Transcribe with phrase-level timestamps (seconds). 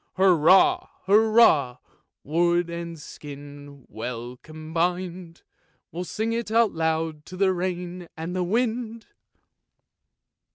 [0.15, 0.89] Hurrah!
[1.05, 1.77] hurrah!
[2.23, 5.43] wood and skin well combin'd,
[5.91, 9.05] We'll sing it aloud to the rain and the wind!